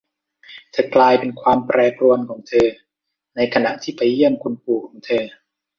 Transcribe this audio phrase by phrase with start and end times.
[0.71, 2.67] เธอกลายเป็นความแปรปรวนของเธอ
[3.35, 5.23] ในขณะที่ไปเยี่ยมคุณปู่ของเธอ